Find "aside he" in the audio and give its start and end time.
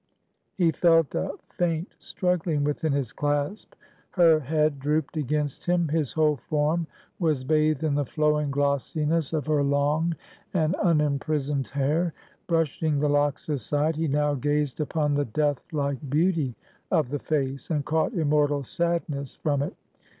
13.47-14.07